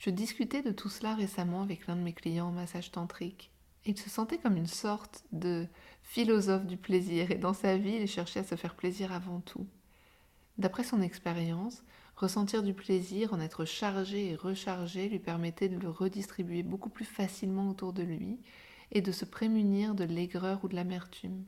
Je 0.00 0.08
discutais 0.08 0.62
de 0.62 0.70
tout 0.70 0.88
cela 0.88 1.14
récemment 1.14 1.60
avec 1.60 1.86
l'un 1.86 1.94
de 1.94 2.00
mes 2.00 2.14
clients 2.14 2.48
en 2.48 2.52
massage 2.52 2.90
tantrique. 2.90 3.50
il 3.84 3.98
se 3.98 4.08
sentait 4.08 4.38
comme 4.38 4.56
une 4.56 4.66
sorte 4.66 5.24
de 5.30 5.66
philosophe 6.02 6.64
du 6.64 6.78
plaisir 6.78 7.30
et 7.30 7.34
dans 7.34 7.52
sa 7.52 7.76
vie, 7.76 7.98
il 8.00 8.08
cherchait 8.08 8.40
à 8.40 8.44
se 8.44 8.54
faire 8.54 8.74
plaisir 8.76 9.12
avant 9.12 9.40
tout. 9.40 9.66
D'après 10.56 10.84
son 10.84 11.02
expérience, 11.02 11.82
ressentir 12.16 12.62
du 12.62 12.72
plaisir, 12.72 13.34
en 13.34 13.40
être 13.40 13.66
chargé 13.66 14.30
et 14.30 14.36
rechargé 14.36 15.10
lui 15.10 15.18
permettait 15.18 15.68
de 15.68 15.78
le 15.78 15.90
redistribuer 15.90 16.62
beaucoup 16.62 16.88
plus 16.88 17.04
facilement 17.04 17.68
autour 17.68 17.92
de 17.92 18.02
lui 18.02 18.38
et 18.92 19.02
de 19.02 19.12
se 19.12 19.26
prémunir 19.26 19.94
de 19.94 20.04
l'aigreur 20.04 20.64
ou 20.64 20.68
de 20.68 20.76
l'amertume. 20.76 21.44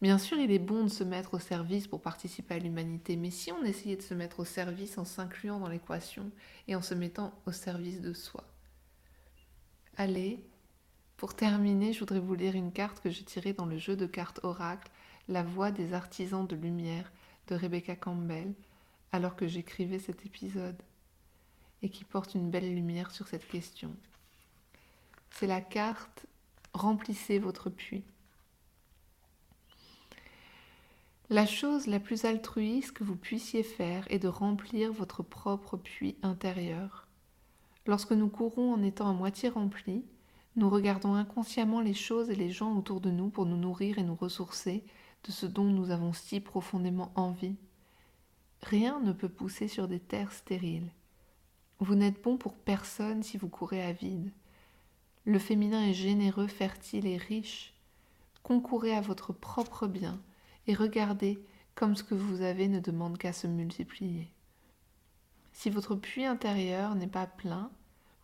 Bien 0.00 0.18
sûr, 0.18 0.38
il 0.38 0.52
est 0.52 0.60
bon 0.60 0.84
de 0.84 0.88
se 0.88 1.02
mettre 1.02 1.34
au 1.34 1.38
service 1.40 1.88
pour 1.88 2.00
participer 2.00 2.54
à 2.54 2.58
l'humanité, 2.58 3.16
mais 3.16 3.30
si 3.30 3.50
on 3.50 3.64
essayait 3.64 3.96
de 3.96 4.02
se 4.02 4.14
mettre 4.14 4.40
au 4.40 4.44
service 4.44 4.96
en 4.96 5.04
s'incluant 5.04 5.58
dans 5.58 5.68
l'équation 5.68 6.30
et 6.68 6.76
en 6.76 6.82
se 6.82 6.94
mettant 6.94 7.34
au 7.46 7.52
service 7.52 8.00
de 8.00 8.12
soi 8.12 8.44
Allez, 9.96 10.38
pour 11.16 11.34
terminer, 11.34 11.92
je 11.92 11.98
voudrais 11.98 12.20
vous 12.20 12.36
lire 12.36 12.54
une 12.54 12.70
carte 12.70 13.00
que 13.00 13.10
j'ai 13.10 13.24
tirée 13.24 13.52
dans 13.52 13.66
le 13.66 13.76
jeu 13.76 13.96
de 13.96 14.06
cartes 14.06 14.38
Oracle, 14.44 14.88
La 15.26 15.42
voix 15.42 15.72
des 15.72 15.92
artisans 15.92 16.46
de 16.46 16.54
lumière 16.54 17.10
de 17.48 17.56
Rebecca 17.56 17.96
Campbell, 17.96 18.54
alors 19.10 19.34
que 19.34 19.48
j'écrivais 19.48 19.98
cet 19.98 20.24
épisode, 20.24 20.80
et 21.82 21.90
qui 21.90 22.04
porte 22.04 22.36
une 22.36 22.50
belle 22.50 22.72
lumière 22.72 23.10
sur 23.10 23.26
cette 23.26 23.48
question. 23.48 23.92
C'est 25.30 25.48
la 25.48 25.60
carte 25.60 26.26
Remplissez 26.72 27.40
votre 27.40 27.68
puits. 27.68 28.04
La 31.30 31.44
chose 31.44 31.86
la 31.88 32.00
plus 32.00 32.24
altruiste 32.24 32.92
que 32.92 33.04
vous 33.04 33.14
puissiez 33.14 33.62
faire 33.62 34.06
est 34.08 34.18
de 34.18 34.28
remplir 34.28 34.94
votre 34.94 35.22
propre 35.22 35.76
puits 35.76 36.16
intérieur. 36.22 37.06
Lorsque 37.84 38.12
nous 38.12 38.30
courons 38.30 38.72
en 38.72 38.82
étant 38.82 39.10
à 39.10 39.12
moitié 39.12 39.50
remplis, 39.50 40.06
nous 40.56 40.70
regardons 40.70 41.12
inconsciemment 41.12 41.82
les 41.82 41.92
choses 41.92 42.30
et 42.30 42.34
les 42.34 42.50
gens 42.50 42.74
autour 42.74 43.02
de 43.02 43.10
nous 43.10 43.28
pour 43.28 43.44
nous 43.44 43.58
nourrir 43.58 43.98
et 43.98 44.02
nous 44.02 44.14
ressourcer 44.14 44.84
de 45.24 45.30
ce 45.30 45.44
dont 45.44 45.64
nous 45.64 45.90
avons 45.90 46.14
si 46.14 46.40
profondément 46.40 47.12
envie. 47.14 47.56
Rien 48.62 48.98
ne 49.00 49.12
peut 49.12 49.28
pousser 49.28 49.68
sur 49.68 49.86
des 49.86 50.00
terres 50.00 50.32
stériles. 50.32 50.90
Vous 51.78 51.94
n'êtes 51.94 52.22
bon 52.22 52.38
pour 52.38 52.54
personne 52.54 53.22
si 53.22 53.36
vous 53.36 53.48
courez 53.48 53.82
à 53.82 53.92
vide. 53.92 54.32
Le 55.26 55.38
féminin 55.38 55.84
est 55.84 55.94
généreux, 55.94 56.46
fertile 56.46 57.06
et 57.06 57.18
riche. 57.18 57.74
Concourez 58.42 58.94
à 58.94 59.02
votre 59.02 59.34
propre 59.34 59.86
bien 59.86 60.18
et 60.68 60.74
regardez 60.74 61.42
comme 61.74 61.96
ce 61.96 62.04
que 62.04 62.14
vous 62.14 62.42
avez 62.42 62.68
ne 62.68 62.78
demande 62.78 63.16
qu'à 63.16 63.32
se 63.32 63.46
multiplier. 63.46 64.30
Si 65.52 65.70
votre 65.70 65.94
puits 65.94 66.26
intérieur 66.26 66.94
n'est 66.94 67.06
pas 67.06 67.26
plein, 67.26 67.70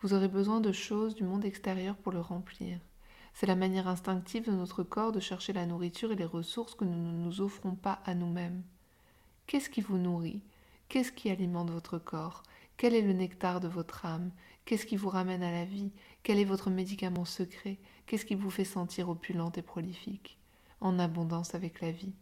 vous 0.03 0.13
aurez 0.13 0.29
besoin 0.29 0.61
de 0.61 0.71
choses 0.71 1.15
du 1.15 1.25
monde 1.25 1.47
extérieur 1.47 1.97
pour 1.97 2.13
le 2.13 2.21
remplir. 2.21 2.79
C'est 3.33 3.47
la 3.47 3.57
manière 3.57 3.89
instinctive 3.89 4.47
de 4.47 4.53
notre 4.53 4.83
corps 4.83 5.11
de 5.11 5.21
chercher 5.21 5.55
la 5.55 5.65
nourriture 5.65 6.13
et 6.13 6.17
les 6.17 6.27
ressources 6.27 6.75
que 6.75 6.85
nous 6.85 6.95
ne 6.95 7.25
nous 7.25 7.41
offrons 7.41 7.75
pas 7.75 8.03
à 8.05 8.15
nous-mêmes. 8.15 8.63
Qu'est-ce 9.47 9.71
qui 9.71 9.81
vous 9.81 9.99
nourrit? 9.99 10.43
Qu'est-ce 10.89 11.13
qui 11.13 11.31
alimente 11.31 11.71
votre 11.71 11.99
corps? 11.99 12.43
Quel 12.77 12.95
est 12.95 13.03
le 13.03 13.15
nectar 13.15 13.61
de 13.61 13.69
votre 13.69 14.05
âme? 14.05 14.31
Qu'est-ce 14.67 14.87
qui 14.87 14.97
vous 14.97 15.09
ramène 15.09 15.43
à 15.43 15.51
la 15.51 15.65
vie? 15.65 15.93
Quel 16.23 16.39
est 16.39 16.45
votre 16.45 16.69
médicament 16.69 17.25
secret? 17.25 17.79
Qu'est-ce 18.07 18.27
qui 18.27 18.35
vous 18.35 18.51
fait 18.51 18.65
sentir 18.65 19.09
opulente 19.09 19.57
et 19.57 19.63
prolifique? 19.63 20.39
En 20.81 20.99
abondance 20.99 21.55
avec 21.55 21.81
la 21.81 21.91
vie 21.91 22.13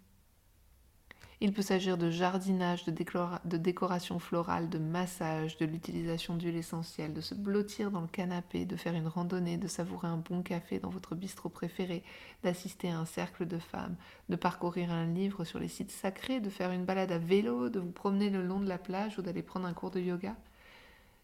il 1.43 1.53
peut 1.53 1.61
s'agir 1.61 1.99
de 1.99 2.09
jardinage, 2.09 2.85
de, 2.85 3.57
décoration 3.57 4.21
florale, 4.21 4.69
de 4.69 4.79
massage, 4.79 5.57
de 5.57 5.67
l'utilisation 5.67 6.37
d'huile 6.37 6.55
essentielle, 6.55 7.13
de 7.13 7.21
se 7.21 7.35
blottir 7.35 7.91
dans 7.91 8.01
le 8.01 8.07
canapé, 8.07 8.65
de 8.65 8.77
faire 8.77 8.95
une 8.95 9.09
randonnée, 9.09 9.57
de 9.57 9.67
savourer 9.67 10.07
un 10.07 10.19
bon 10.19 10.43
café 10.43 10.79
dans 10.79 10.89
votre 10.89 11.17
bistrot 11.17 11.49
préféré, 11.49 12.05
d'assister 12.45 12.91
à 12.91 12.99
un 13.01 13.07
cercle 13.07 13.45
de 13.45 13.59
femmes, 13.59 13.97
de 14.29 14.37
parcourir 14.37 14.93
un 14.93 15.07
livre 15.07 15.43
sur 15.43 15.59
les 15.59 15.67
sites 15.67 15.91
sacrés, 15.91 16.39
de 16.39 16.49
faire 16.49 16.71
une 16.71 16.85
balade 16.85 17.11
à 17.11 17.19
vélo, 17.19 17.71
de 17.71 17.81
vous 17.81 17.91
promener 17.91 18.31
le 18.31 18.47
long 18.47 18.61
de 18.61 18.69
la 18.69 18.79
plage 18.79 19.19
ou 19.19 19.23
d'aller 19.23 19.43
prendre 19.43 19.67
un 19.67 19.75
cours 19.75 19.91
de 19.91 19.99
yoga. 19.99 20.37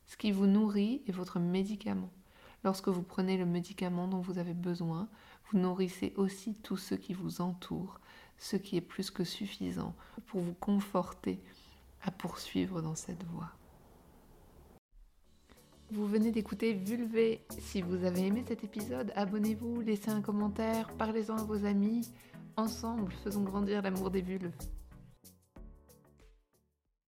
Ce 0.06 0.16
qui 0.16 0.32
vous 0.32 0.48
nourrit 0.48 1.00
est 1.06 1.12
votre 1.12 1.38
médicament. 1.38 2.10
Lorsque 2.64 2.88
vous 2.88 3.02
prenez 3.02 3.36
le 3.36 3.46
médicament 3.46 4.08
dont 4.08 4.20
vous 4.20 4.38
avez 4.38 4.54
besoin, 4.54 5.08
vous 5.52 5.60
nourrissez 5.60 6.12
aussi 6.16 6.54
tous 6.54 6.76
ceux 6.76 6.96
qui 6.96 7.14
vous 7.14 7.40
entourent, 7.40 8.00
ce 8.38 8.56
qui 8.56 8.76
est 8.76 8.80
plus 8.80 9.10
que 9.10 9.24
suffisant 9.24 9.94
pour 10.26 10.40
vous 10.40 10.54
conforter 10.54 11.40
à 12.02 12.10
poursuivre 12.10 12.80
dans 12.80 12.94
cette 12.94 13.24
voie. 13.24 13.52
Vous 15.90 16.06
venez 16.06 16.30
d'écouter 16.30 16.74
Vulvé. 16.74 17.40
Si 17.58 17.80
vous 17.80 18.04
avez 18.04 18.26
aimé 18.26 18.44
cet 18.46 18.62
épisode, 18.62 19.12
abonnez-vous, 19.16 19.80
laissez 19.80 20.10
un 20.10 20.20
commentaire, 20.20 20.92
parlez-en 20.98 21.36
à 21.36 21.44
vos 21.44 21.64
amis. 21.64 22.12
Ensemble, 22.56 23.12
faisons 23.24 23.42
grandir 23.42 23.82
l'amour 23.82 24.10
des 24.10 24.20
vulves. 24.20 24.52